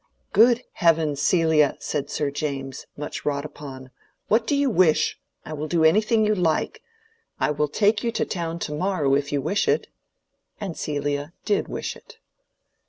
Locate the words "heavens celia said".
0.71-2.09